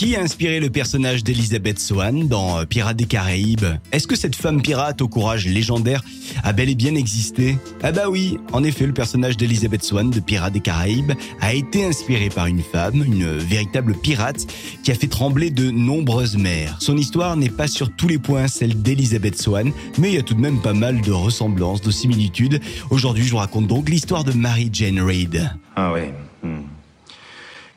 [0.00, 3.66] Qui a inspiré le personnage d'Elizabeth Swan dans euh, Pirates des Caraïbes?
[3.92, 6.02] Est-ce que cette femme pirate au courage légendaire
[6.42, 7.58] a bel et bien existé?
[7.82, 11.12] Ah bah oui, en effet, le personnage d'Elizabeth Swan de Pirates des Caraïbes
[11.42, 14.46] a été inspiré par une femme, une véritable pirate,
[14.82, 16.78] qui a fait trembler de nombreuses mers.
[16.80, 20.22] Son histoire n'est pas sur tous les points celle d'Elizabeth Swan, mais il y a
[20.22, 22.62] tout de même pas mal de ressemblances, de similitudes.
[22.88, 25.50] Aujourd'hui, je vous raconte donc l'histoire de Mary Jane Reid.
[25.76, 26.14] Ah ouais.
[26.42, 26.62] hmm.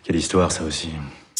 [0.05, 0.87] Quelle histoire ça aussi.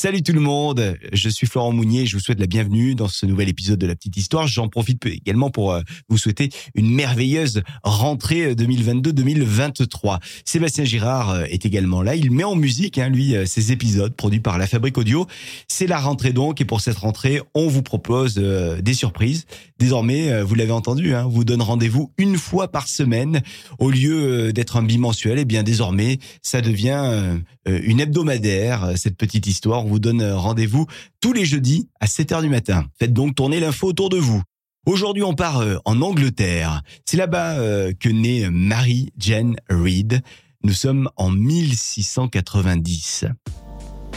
[0.04, 3.26] Salut tout le monde, je suis Florent Mounier je vous souhaite la bienvenue dans ce
[3.26, 4.48] nouvel épisode de La Petite Histoire.
[4.48, 10.20] J'en profite également pour euh, vous souhaiter une merveilleuse rentrée 2022-2023.
[10.44, 14.14] Sébastien Girard euh, est également là, il met en musique, hein, lui, euh, ses épisodes
[14.14, 15.26] produits par La Fabrique Audio.
[15.70, 19.46] C'est la rentrée donc et pour cette rentrée, on vous propose euh, des surprises.
[19.80, 23.42] Désormais, euh, vous l'avez entendu, hein, on vous donne rendez-vous une fois par semaine
[23.80, 25.40] au lieu euh, d'être un bimensuel.
[25.40, 29.86] Et bien désormais, ça devient euh, euh, une hebdomadaire, euh, cette petite histoire.
[29.94, 30.88] Vous donne euh, rendez-vous
[31.22, 32.88] tous les jeudis à 7 heures du matin.
[32.98, 34.42] Faites donc tourner l'info autour de vous.
[34.88, 36.82] Aujourd'hui, on part euh, en Angleterre.
[37.06, 40.24] C'est là-bas euh, que naît Mary Jane Reid.
[40.64, 43.26] Nous sommes en 1690.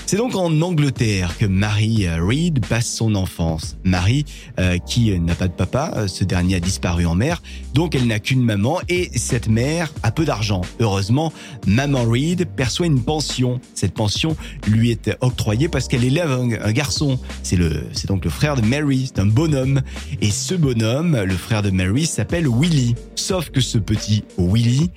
[0.08, 3.76] C'est donc en Angleterre que Mary euh, Reid passe son enfance.
[3.82, 4.24] Marie,
[4.60, 7.42] euh, qui euh, n'a pas de papa, euh, ce dernier a disparu en mer,
[7.74, 10.60] donc elle n'a qu'une maman et cette mère a peu d'argent.
[10.78, 11.32] Heureusement,
[11.66, 13.60] maman Reid perçoit une pension.
[13.74, 14.36] Cette pension
[14.68, 17.18] lui est octroyée parce qu'elle élève un, un garçon.
[17.42, 19.82] C'est le, c'est donc le frère de Mary, c'est un bonhomme.
[20.20, 22.94] Et ce bonhomme, le frère de Mary, s'appelle Willy.
[23.16, 24.88] Sauf que ce petit Willy,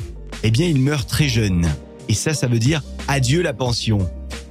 [0.43, 1.67] eh bien, il meurt très jeune.
[2.09, 4.07] Et ça, ça veut dire adieu la pension.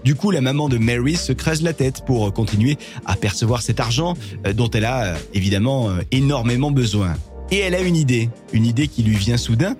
[0.08, 3.78] Du coup, la maman de Mary se crase la tête pour continuer à percevoir cet
[3.78, 4.14] argent
[4.46, 7.14] euh, dont elle a euh, évidemment euh, énormément besoin.
[7.50, 9.76] Et elle a une idée, une idée qui lui vient soudain,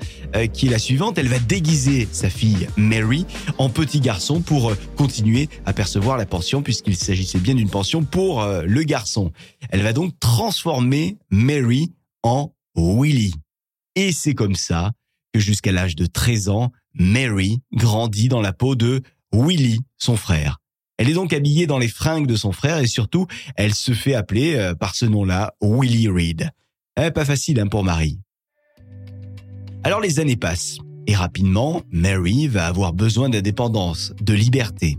[0.53, 1.17] qui est la suivante.
[1.17, 3.25] Elle va déguiser sa fille Mary
[3.57, 8.47] en petit garçon pour continuer à percevoir la pension, puisqu'il s'agissait bien d'une pension pour
[8.47, 9.33] le garçon.
[9.71, 13.35] Elle va donc transformer Mary en Willy.
[13.97, 14.93] Et c'est comme ça
[15.35, 19.03] que jusqu'à l'âge de 13 ans, Mary grandit dans la peau de
[19.33, 20.59] Willy, son frère.
[20.97, 24.15] Elle est donc habillée dans les fringues de son frère et surtout, elle se fait
[24.15, 26.51] appeler euh, par ce nom-là Willy Reed.
[27.01, 28.19] Eh, pas facile hein, pour Marie.
[29.85, 30.79] Alors les années passent
[31.09, 34.99] et rapidement, Mary va avoir besoin d'indépendance, de liberté.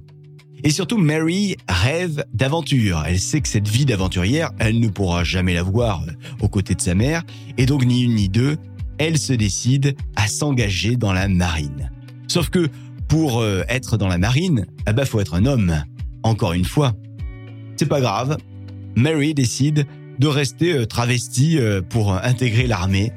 [0.63, 3.03] Et surtout, Mary rêve d'aventure.
[3.05, 6.81] Elle sait que cette vie d'aventurière, elle ne pourra jamais l'avoir euh, aux côtés de
[6.81, 7.23] sa mère.
[7.57, 8.57] Et donc, ni une ni deux,
[8.97, 11.91] elle se décide à s'engager dans la marine.
[12.27, 12.69] Sauf que
[13.09, 15.83] pour euh, être dans la marine, ah bah faut être un homme.
[16.23, 16.93] Encore une fois.
[17.75, 18.37] C'est pas grave.
[18.95, 19.87] Mary décide
[20.19, 23.11] de rester euh, travestie euh, pour intégrer l'armée.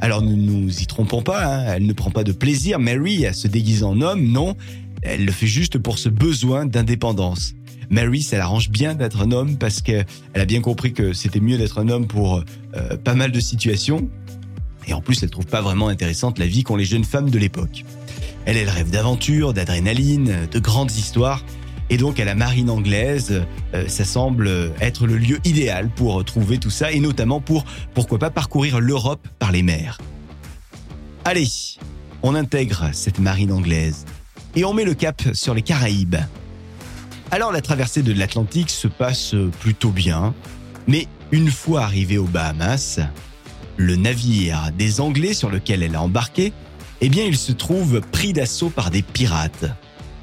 [0.00, 3.32] Alors ne nous y trompons pas, hein, elle ne prend pas de plaisir, Mary, à
[3.32, 4.54] se déguiser en homme, non.
[5.02, 7.54] Elle le fait juste pour ce besoin d'indépendance.
[7.90, 10.04] Mary, ça l'arrange bien d'être un homme parce qu'elle
[10.34, 12.44] a bien compris que c'était mieux d'être un homme pour
[13.04, 14.10] pas mal de situations.
[14.86, 17.38] Et en plus, elle trouve pas vraiment intéressante la vie qu'ont les jeunes femmes de
[17.38, 17.84] l'époque.
[18.46, 21.44] Elle, elle rêve d'aventure, d'adrénaline, de grandes histoires.
[21.90, 23.42] Et donc à la marine anglaise,
[23.74, 28.18] euh, ça semble être le lieu idéal pour trouver tout ça et notamment pour, pourquoi
[28.18, 29.98] pas, parcourir l'Europe par les mers.
[31.24, 31.48] Allez,
[32.22, 34.04] on intègre cette marine anglaise
[34.54, 36.16] et on met le cap sur les Caraïbes.
[37.30, 40.34] Alors la traversée de l'Atlantique se passe plutôt bien,
[40.86, 43.00] mais une fois arrivée aux Bahamas,
[43.76, 46.52] le navire des Anglais sur lequel elle a embarqué,
[47.00, 49.66] eh bien il se trouve pris d'assaut par des pirates.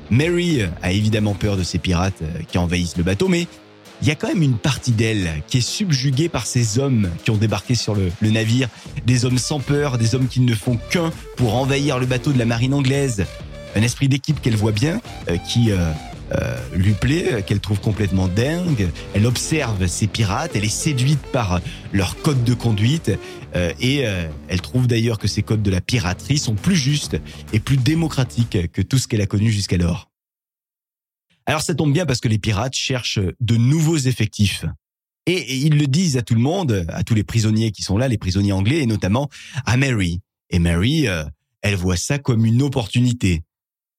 [0.09, 3.47] Mary a évidemment peur de ces pirates euh, qui envahissent le bateau, mais
[4.01, 7.31] il y a quand même une partie d'elle qui est subjuguée par ces hommes qui
[7.31, 8.67] ont débarqué sur le, navire,
[9.05, 12.37] des hommes sans peur, des hommes qui ne font qu'un pour envahir le bateau de
[12.37, 13.25] la marine anglaise.
[13.75, 15.91] Un esprit d'équipe qu'elle voit bien, euh, qui euh,
[16.31, 18.89] euh, lui plaît, qu'elle trouve complètement dingue.
[19.13, 21.61] Elle observe ces pirates, elle est séduite par
[21.93, 23.11] leur code de conduite
[23.55, 27.17] euh, et euh, elle trouve d'ailleurs que ces codes de la piraterie sont plus justes
[27.53, 30.09] et plus démocratiques que tout ce qu'elle a connu jusqu'alors.
[31.45, 34.65] Alors ça tombe bien parce que les pirates cherchent de nouveaux effectifs.
[35.27, 37.97] Et, et ils le disent à tout le monde, à tous les prisonniers qui sont
[37.97, 39.29] là, les prisonniers anglais, et notamment
[39.65, 40.21] à Mary.
[40.49, 41.23] Et Mary, euh,
[41.61, 43.43] elle voit ça comme une opportunité.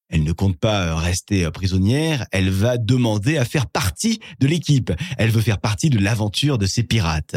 [0.09, 4.47] Elle ne compte pas euh, rester euh, prisonnière, elle va demander à faire partie de
[4.47, 4.91] l'équipe.
[5.17, 7.35] Elle veut faire partie de l'aventure de ces pirates.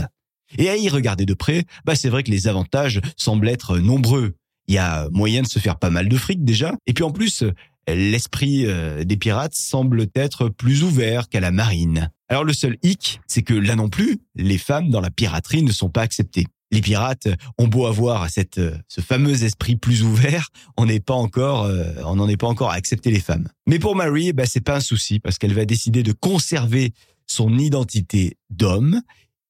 [0.59, 4.35] Et à y regarder de près, bah c'est vrai que les avantages semblent être nombreux.
[4.67, 7.11] Il y a moyen de se faire pas mal de fric déjà, et puis en
[7.11, 7.45] plus,
[7.89, 12.11] l'esprit euh, des pirates semble être plus ouvert qu'à la marine.
[12.29, 15.73] Alors le seul hic, c'est que là non plus, les femmes dans la piraterie ne
[15.73, 16.47] sont pas acceptées.
[16.71, 17.29] Les pirates
[17.59, 21.85] ont beau avoir cette, euh, ce fameux esprit plus ouvert, on n'est pas encore, euh,
[22.05, 23.49] on n'en est pas encore à accepter les femmes.
[23.67, 26.93] Mais pour Mary, bah, c'est pas un souci parce qu'elle va décider de conserver
[27.27, 29.01] son identité d'homme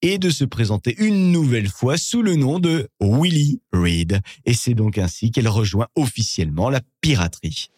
[0.03, 4.21] et de se présenter une nouvelle fois sous le nom de Willie Reed.
[4.47, 7.69] Et c'est donc ainsi qu'elle rejoint officiellement la piraterie.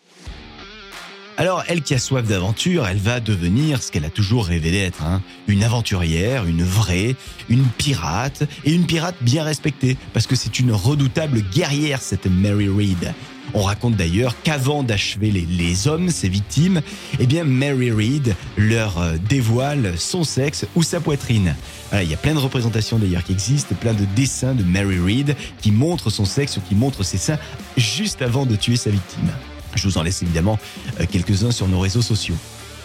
[1.38, 5.02] Alors, elle qui a soif d'aventure, elle va devenir ce qu'elle a toujours rêvé d'être,
[5.02, 5.22] hein.
[5.48, 7.16] une aventurière, une vraie,
[7.48, 12.68] une pirate, et une pirate bien respectée, parce que c'est une redoutable guerrière, cette Mary
[12.68, 13.14] Reed.
[13.54, 16.82] On raconte d'ailleurs qu'avant d'achever les, hommes, ses victimes,
[17.18, 21.54] eh bien Mary Reed leur euh, dévoile son sexe ou sa poitrine.
[21.92, 25.36] il y a plein de représentations d'ailleurs qui existent, plein de dessins de Mary Reed
[25.60, 27.38] qui montrent son sexe ou qui montrent ses seins
[27.76, 29.30] juste avant de tuer sa victime.
[29.74, 30.58] Je vous en laisse évidemment
[31.00, 32.36] euh, quelques-uns sur nos réseaux sociaux.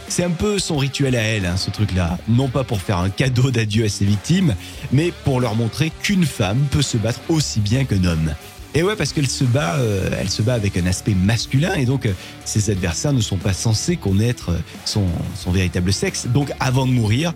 [0.10, 2.18] C'est un peu son rituel à elle, hein, ce truc-là.
[2.30, 4.56] Non pas pour faire un cadeau d'adieu à ses victimes,
[4.92, 8.34] mais pour leur montrer qu'une femme peut se battre aussi bien qu'un homme.
[8.74, 11.86] Et ouais, parce qu'elle se bat, euh, elle se bat avec un aspect masculin, et
[11.86, 12.14] donc euh,
[12.46, 14.52] ses adversaires ne sont pas censés connaître
[14.86, 15.06] son,
[15.36, 16.28] son véritable sexe.
[16.28, 17.34] Donc avant de mourir,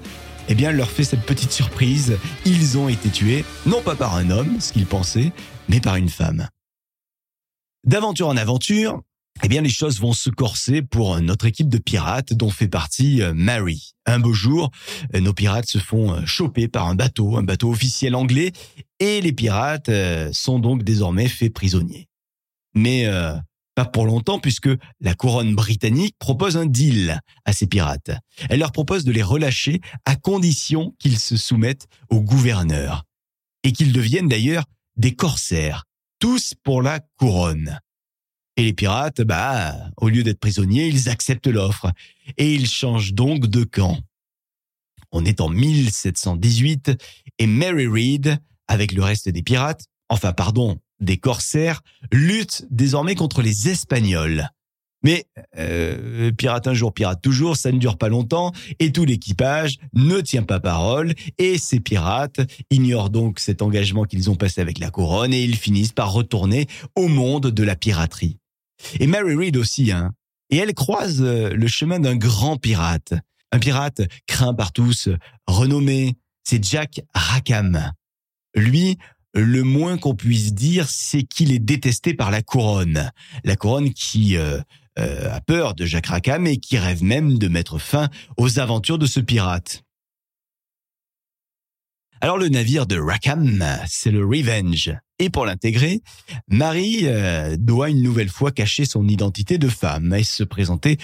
[0.50, 2.18] eh bien, elle leur fait cette petite surprise.
[2.46, 5.32] Ils ont été tués, non pas par un homme, ce qu'ils pensaient,
[5.70, 6.48] mais par une femme.
[7.86, 9.02] D'aventure en aventure,
[9.44, 13.22] eh bien les choses vont se corser pour notre équipe de pirates dont fait partie
[13.22, 13.94] euh, Mary.
[14.06, 14.72] Un beau jour,
[15.16, 18.52] euh, nos pirates se font euh, choper par un bateau, un bateau officiel anglais,
[19.00, 19.90] et les pirates
[20.32, 22.08] sont donc désormais faits prisonniers.
[22.76, 23.10] Mais
[23.74, 24.70] pas pour longtemps puisque
[25.00, 28.12] la couronne britannique propose un deal à ces pirates.
[28.50, 33.06] Elle leur propose de les relâcher à condition qu'ils se soumettent au gouverneur
[33.64, 34.66] et qu'ils deviennent d'ailleurs
[34.98, 35.86] des corsaires,
[36.20, 37.80] tous pour la couronne.
[38.62, 41.92] Et les pirates, bah, au lieu d'être prisonniers, ils acceptent l'offre.
[42.38, 43.98] Et ils changent donc de camp.
[45.12, 46.92] On est en 1718
[47.40, 48.38] et Mary Read,
[48.68, 51.82] avec le reste des pirates, enfin pardon, des corsaires,
[52.12, 54.48] lutte désormais contre les Espagnols.
[55.04, 55.26] Mais
[55.58, 60.22] euh, pirate un jour, pirate toujours, ça ne dure pas longtemps et tout l'équipage ne
[60.22, 64.92] tient pas parole et ces pirates ignorent donc cet engagement qu'ils ont passé avec la
[64.92, 68.38] couronne et ils finissent par retourner au monde de la piraterie.
[69.00, 70.12] Et Mary Read aussi, hein.
[70.50, 73.14] Et elle croise euh, le chemin d'un grand pirate.
[73.52, 75.10] Un pirate craint par tous,
[75.48, 77.92] renommé, c'est Jack Rackham.
[78.54, 78.98] Lui,
[79.34, 83.12] le moins qu'on puisse dire, c'est qu'il est détesté par la couronne.
[83.44, 84.60] La couronne qui euh,
[85.00, 88.98] euh, a peur de Jack Rackham et qui rêve même de mettre fin aux aventures
[88.98, 89.84] de ce pirate.
[92.20, 94.96] Alors le navire de Rackham, c'est le Revenge.
[95.22, 96.02] Et pour l'intégrer,
[96.48, 100.98] Marie euh, doit une nouvelle fois cacher son identité de femme et se présenter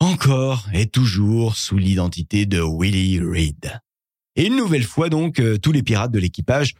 [0.00, 3.78] encore et toujours sous l'identité de Willie Reed.
[4.36, 6.76] Et une nouvelle fois donc, euh, tous les pirates de l'équipage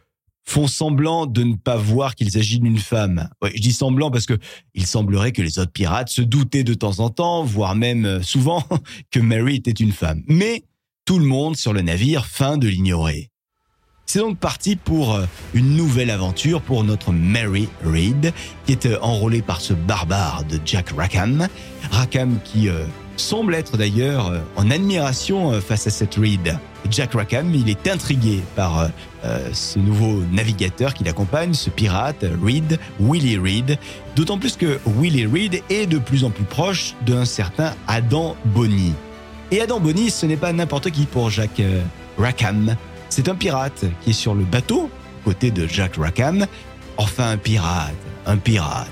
[0.47, 3.29] font semblant de ne pas voir qu'il s'agit d'une femme.
[3.43, 4.39] Je dis semblant parce que
[4.73, 8.23] il semblerait que les autres pirates se doutaient de temps en temps, voire même euh,
[8.23, 8.65] souvent,
[9.11, 10.23] que Mary était une femme.
[10.25, 10.63] Mais
[11.05, 13.29] tout le monde sur le navire feint de l'ignorer.
[14.11, 18.33] C'est donc parti pour euh, une nouvelle aventure pour notre Mary Reed,
[18.65, 21.47] qui est euh, enrôlée par ce barbare de Jack Rackham.
[21.91, 22.85] Rackham qui euh,
[23.17, 26.57] semble être d'ailleurs en admiration face à cette Reed.
[26.89, 28.89] Jack Rackham, il est intrigué par
[29.51, 33.77] ce nouveau navigateur qui l'accompagne, ce pirate, Reed, Willie Reed,
[34.15, 38.93] d'autant plus que Willie Reed est de plus en plus proche d'un certain Adam Bonny.
[39.51, 41.61] Et Adam Bonny, ce n'est pas n'importe qui pour Jack
[42.17, 42.77] Rackham.
[43.09, 44.89] C'est un pirate qui est sur le bateau,
[45.25, 46.45] côté de Jack Rackham.
[46.97, 48.87] Enfin, un pirate, un pirate.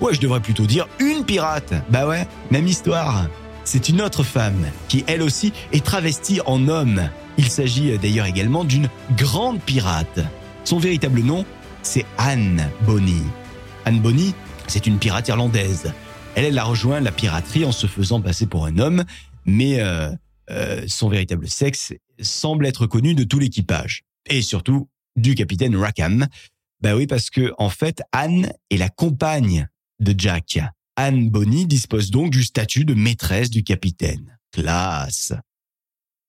[0.00, 1.74] Ouais, je devrais plutôt dire une pirate.
[1.90, 3.26] Bah ouais, même histoire.
[3.64, 7.08] C'est une autre femme qui, elle aussi, est travestie en homme.
[7.38, 10.20] Il s'agit d'ailleurs également d'une grande pirate.
[10.64, 11.44] Son véritable nom,
[11.82, 13.22] c'est Anne Bonny.
[13.84, 14.34] Anne Bonny,
[14.66, 15.92] c'est une pirate irlandaise.
[16.34, 19.04] Elle, elle a rejoint la piraterie en se faisant passer pour un homme,
[19.44, 20.10] mais euh,
[20.50, 26.26] euh, son véritable sexe semble être connu de tout l'équipage et surtout du capitaine Rackham.
[26.80, 29.68] Bah oui, parce que en fait, Anne est la compagne
[30.00, 30.58] de Jack.
[30.96, 34.38] Anne Bonny dispose donc du statut de maîtresse du capitaine.
[34.52, 35.32] Classe.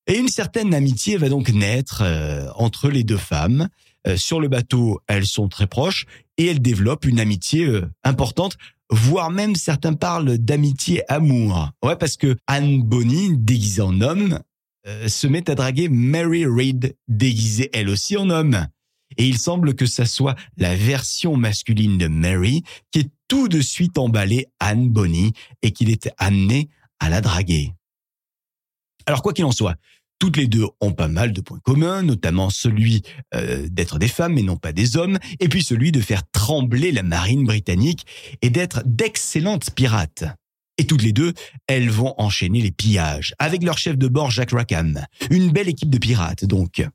[0.08, 3.70] Et une certaine amitié va donc naître euh, entre les deux femmes.
[4.08, 6.06] Euh, sur le bateau, elles sont très proches
[6.38, 7.68] et elles développent une amitié
[8.04, 8.58] importante
[8.92, 11.72] voire même certains parlent d'amitié amour.
[11.84, 14.40] Ouais, parce que Anne Bonny, déguisée en homme,
[14.88, 18.68] euh, se met à draguer Mary Reid, déguisée elle aussi en homme.
[19.18, 23.62] Et il semble que ça soit la version masculine de Mary qui est tout de
[23.62, 26.70] suite emballé Anne Bonny et qu'il était amené
[27.00, 27.74] à la draguer.
[29.06, 29.76] Alors quoi qu'il en soit,
[30.22, 33.02] toutes les deux ont pas mal de points communs, notamment celui
[33.34, 36.92] euh, d'être des femmes et non pas des hommes, et puis celui de faire trembler
[36.92, 38.06] la marine britannique
[38.44, 40.26] et d'être d'excellentes pirates.
[40.78, 41.34] Et toutes les deux,
[41.66, 45.04] elles vont enchaîner les pillages, avec leur chef de bord Jack Rackham.
[45.32, 46.88] Une belle équipe de pirates donc.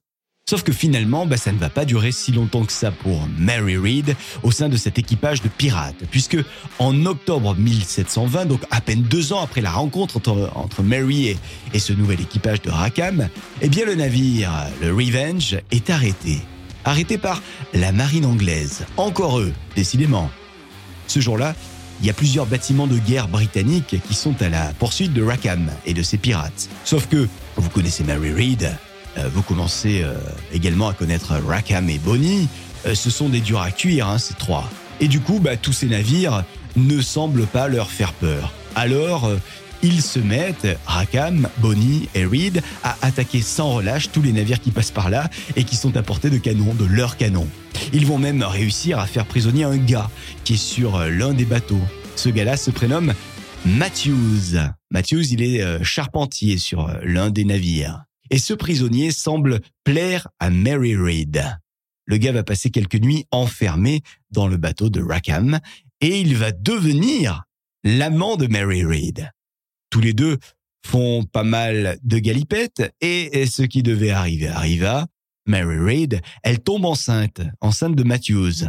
[0.48, 3.76] Sauf que finalement, bah, ça ne va pas durer si longtemps que ça pour Mary
[3.76, 6.36] Read au sein de cet équipage de pirates, puisque
[6.78, 10.20] en octobre 1720, donc à peine deux ans après la rencontre
[10.54, 11.36] entre, Mary
[11.74, 13.28] et, ce nouvel équipage de Rackham,
[13.60, 16.38] eh bien le navire, le Revenge, est arrêté.
[16.84, 17.42] Arrêté par
[17.74, 18.86] la marine anglaise.
[18.98, 20.30] Encore eux, décidément.
[21.08, 21.56] Ce jour-là,
[22.00, 25.72] il y a plusieurs bâtiments de guerre britanniques qui sont à la poursuite de Rackham
[25.86, 26.68] et de ses pirates.
[26.84, 27.26] Sauf que,
[27.56, 28.78] vous connaissez Mary Read,
[29.32, 30.14] vous commencez euh,
[30.52, 32.48] également à connaître Rackham et Bonnie.
[32.86, 34.68] Euh, ce sont des durs à cuire, hein, ces trois.
[35.00, 36.44] Et du coup, bah, tous ces navires
[36.76, 38.52] ne semblent pas leur faire peur.
[38.74, 39.30] Alors,
[39.82, 44.70] ils se mettent, Rackham, Bonnie et Reed, à attaquer sans relâche tous les navires qui
[44.70, 47.48] passent par là et qui sont à portée de canon, de leurs canons.
[47.92, 50.10] Ils vont même réussir à faire prisonnier un gars
[50.44, 51.82] qui est sur l'un des bateaux.
[52.16, 53.14] Ce gars-là se prénomme
[53.64, 54.58] Matthews.
[54.90, 58.05] Matthews, il est charpentier sur l'un des navires.
[58.30, 61.42] Et ce prisonnier semble plaire à Mary Read.
[62.06, 65.60] Le gars va passer quelques nuits enfermé dans le bateau de Rackham
[66.00, 67.44] et il va devenir
[67.84, 69.30] l'amant de Mary Read.
[69.90, 70.38] Tous les deux
[70.84, 75.06] font pas mal de galipettes et ce qui devait arriver arriva.
[75.46, 78.66] Mary Read, elle tombe enceinte, enceinte de Matthews.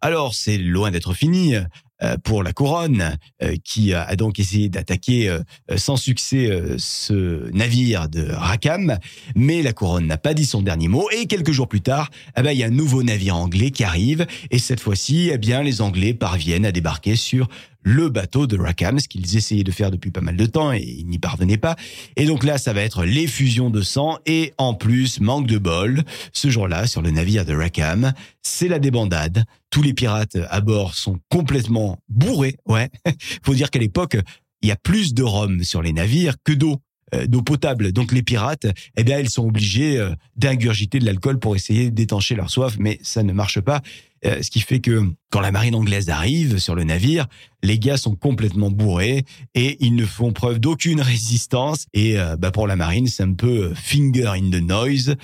[0.00, 1.54] Alors c'est loin d'être fini.
[2.02, 5.40] Euh, pour la couronne, euh, qui a donc essayé d'attaquer euh,
[5.76, 8.98] sans succès ce navire de Rackham,
[9.36, 12.42] mais la couronne n'a pas dit son dernier mot, et quelques jours plus tard, eh
[12.42, 15.62] ben, il y a un nouveau navire anglais qui arrive, et cette fois-ci, eh bien,
[15.62, 17.48] les Anglais parviennent à débarquer sur
[17.82, 20.82] le bateau de Rackham, ce qu'ils essayaient de faire depuis pas mal de temps et
[20.82, 21.76] ils n'y parvenaient pas.
[22.16, 26.02] Et donc là, ça va être l'effusion de sang et en plus, manque de bol,
[26.32, 28.12] ce jour-là, sur le navire de Rackham,
[28.42, 29.44] c'est la débandade.
[29.70, 32.90] Tous les pirates à bord sont complètement bourrés, ouais.
[33.42, 34.16] Faut dire qu'à l'époque,
[34.60, 36.80] il y a plus de rhum sur les navires que d'eau
[37.26, 37.92] d'eau potable.
[37.92, 38.66] Donc les pirates,
[38.96, 42.98] eh bien, ils sont obligés euh, d'ingurgiter de l'alcool pour essayer d'étancher leur soif, mais
[43.02, 43.82] ça ne marche pas.
[44.24, 47.26] Euh, ce qui fait que quand la marine anglaise arrive sur le navire,
[47.62, 51.86] les gars sont complètement bourrés et ils ne font preuve d'aucune résistance.
[51.92, 55.16] Et bah, pour la marine, c'est un peu finger in the noise.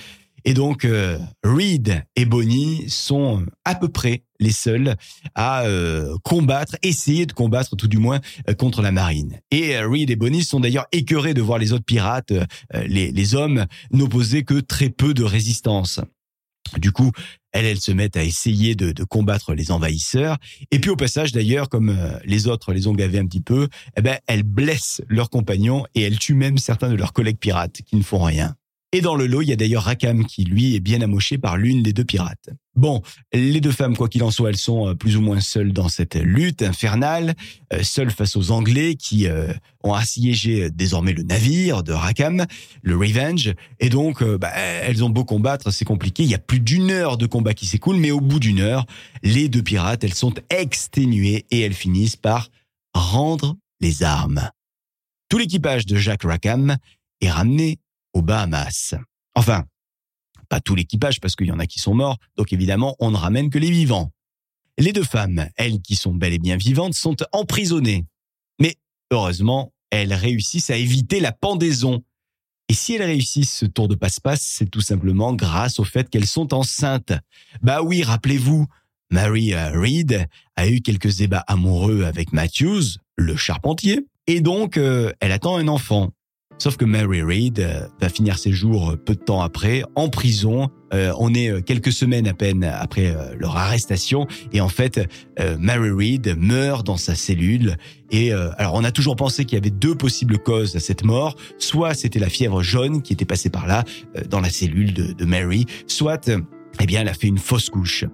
[0.45, 0.87] Et donc,
[1.43, 4.95] Reed et Bonnie sont à peu près les seuls
[5.35, 5.65] à
[6.23, 8.19] combattre, essayer de combattre tout du moins
[8.57, 9.39] contre la marine.
[9.51, 12.33] Et Reed et Bonnie sont d'ailleurs écœurés de voir les autres pirates,
[12.73, 15.99] les, les hommes, n'opposer que très peu de résistance.
[16.77, 17.11] Du coup,
[17.51, 20.37] elles, elles se mettent à essayer de, combattre les envahisseurs.
[20.71, 23.67] Et puis au passage, d'ailleurs, comme euh, les autres les ont gavés un petit peu,
[23.97, 27.81] eh ben, elles blessent leurs compagnons et elles tuent même certains de leurs collègues pirates
[27.81, 28.55] qui ne font rien.
[28.91, 31.57] Et dans le lot, il y a d'ailleurs Rakam qui, lui, est bien amoché par
[31.57, 32.49] l'une des deux pirates.
[32.75, 35.73] Bon, les deux femmes, quoi qu'il en soit, elles sont euh, plus ou moins seules
[35.73, 37.35] dans cette lutte infernale,
[37.71, 39.53] euh, seules face aux Anglais qui euh,
[39.83, 42.47] ont assiégé désormais le navire de Rakam,
[42.81, 43.53] le Revenge.
[43.79, 46.23] Et donc, bah, elles ont beau combattre, c'est compliqué.
[46.23, 48.87] Il y a plus d'une heure de combat qui s'écoule, mais au bout d'une heure,
[49.21, 52.49] les deux pirates, elles sont exténuées et elles finissent par
[52.95, 54.49] rendre les armes.
[55.29, 56.77] Tout l'équipage de Jack Rackham
[57.21, 57.77] est ramené
[58.21, 58.95] Bahamas.
[59.35, 59.65] Enfin,
[60.49, 63.17] pas tout l'équipage parce qu'il y en a qui sont morts, donc évidemment on ne
[63.17, 64.11] ramène que les vivants.
[64.77, 68.05] Les deux femmes, elles qui sont bel et bien vivantes, sont emprisonnées.
[68.59, 68.75] Mais
[69.11, 72.03] heureusement, elles réussissent à éviter la pendaison.
[72.69, 76.27] Et si elles réussissent ce tour de passe-passe, c'est tout simplement grâce au fait qu'elles
[76.27, 77.13] sont enceintes.
[77.61, 78.67] Bah oui, rappelez-vous,
[79.11, 85.31] Mary Reed a eu quelques débats amoureux avec Matthews, le charpentier, et donc euh, elle
[85.31, 86.11] attend un enfant.
[86.59, 90.09] Sauf que Mary Reid euh, va finir ses jours euh, peu de temps après en
[90.09, 90.69] prison.
[90.93, 95.07] Euh, on est quelques semaines à peine après leur arrestation et en fait,
[95.59, 97.77] Mary Reid meurt dans sa cellule.
[98.09, 101.35] Et alors, on a toujours pensé qu'il y avait deux possibles causes à cette mort.
[101.59, 103.83] Soit c'était la fièvre jaune qui était passée par là
[104.29, 106.29] dans la cellule de, de Mary, soit,
[106.79, 108.05] eh bien, elle a fait une fausse couche.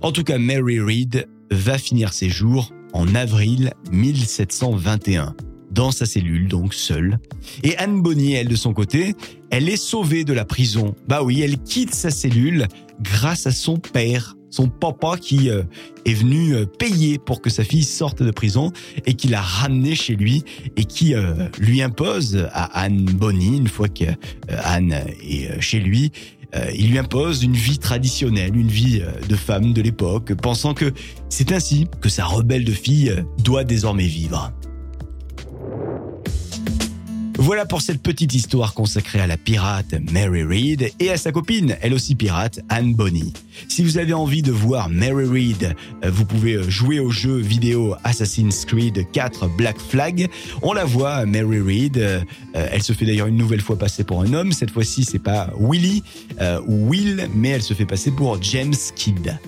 [0.00, 5.34] En tout cas, Mary Reid va finir ses jours en avril 1721
[5.70, 7.18] dans sa cellule, donc seule.
[7.62, 9.14] Et Anne Bonnier, elle, de son côté,
[9.50, 10.94] elle est sauvée de la prison.
[11.06, 12.66] Bah oui, elle quitte sa cellule
[13.00, 15.62] grâce à son père, son papa qui euh,
[16.04, 18.72] est venu euh, payer pour que sa fille sorte de prison
[19.06, 20.42] et qui l'a ramenée chez lui
[20.76, 24.04] et qui euh, lui impose à Anne Bonny, une fois que
[24.48, 26.12] Anne est chez lui,
[26.74, 30.94] il lui impose une vie traditionnelle, une vie de femme de l'époque, pensant que
[31.28, 34.50] c'est ainsi que sa rebelle de fille doit désormais vivre.
[37.48, 41.78] Voilà pour cette petite histoire consacrée à la pirate Mary Read et à sa copine,
[41.80, 43.32] elle aussi pirate, Anne Bonny.
[43.68, 45.74] Si vous avez envie de voir Mary Read,
[46.04, 50.28] euh, vous pouvez euh, jouer au jeu vidéo Assassin's Creed 4 Black Flag.
[50.60, 51.96] On la voit, Mary Read.
[51.96, 52.20] Euh,
[52.52, 54.52] elle se fait d'ailleurs une nouvelle fois passer pour un homme.
[54.52, 56.02] Cette fois-ci, c'est pas Willy
[56.66, 59.38] ou Will, mais elle se fait passer pour James Kidd.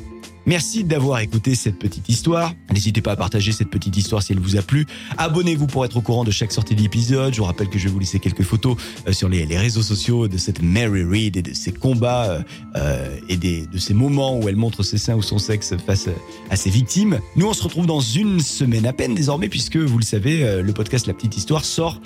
[0.51, 2.55] Merci d'avoir écouté cette petite histoire.
[2.73, 4.85] N'hésitez pas à partager cette petite histoire si elle vous a plu.
[5.17, 7.33] Abonnez-vous pour être au courant de chaque sortie d'épisode.
[7.33, 8.77] Je vous rappelle que je vais vous laisser quelques photos
[9.07, 12.43] euh, sur les, réseaux sociaux de cette Mary Read et de ses combats euh,
[12.75, 16.09] euh, et de ces moments où elle montre ses seins ou son sexe face
[16.51, 17.21] à ses victimes.
[17.37, 20.73] Nous, on se retrouve dans une semaine à peine désormais puisque, vous le savez, le
[20.73, 22.01] podcast La Petite Histoire sort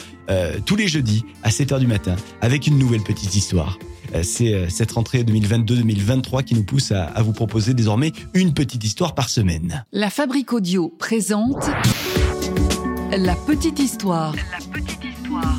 [0.66, 3.78] tous les jeudis à 7h du matin avec une nouvelle petite histoire.
[4.14, 8.54] Euh, c'est euh, cette rentrée 2022-2023 qui nous pousse à, à vous proposer désormais une
[8.54, 9.84] petite histoire par semaine.
[9.92, 11.64] La Fabrique Audio présente
[13.10, 14.34] La Petite Histoire.
[14.34, 15.58] La Petite Histoire.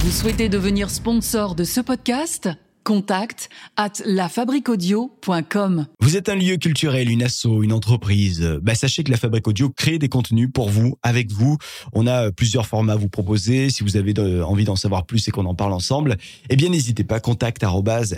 [0.00, 2.48] Vous souhaitez devenir sponsor de ce podcast?
[2.84, 5.86] Contact at lafabriquaudio.com.
[6.00, 8.58] Vous êtes un lieu culturel, une asso, une entreprise.
[8.62, 11.58] Bah, sachez que la Fabrique Audio crée des contenus pour vous, avec vous.
[11.92, 13.70] On a plusieurs formats à vous proposer.
[13.70, 16.16] Si vous avez envie d'en savoir plus et qu'on en parle ensemble,
[16.48, 17.20] eh bien, n'hésitez pas.
[17.20, 17.64] Contact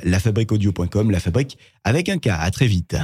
[0.04, 1.10] lafabriqueaudio.com.
[1.10, 2.28] La fabrique avec un K.
[2.28, 2.96] À très vite.